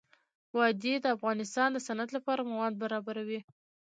[0.57, 3.39] وادي د افغانستان د صنعت لپاره مواد برابروي.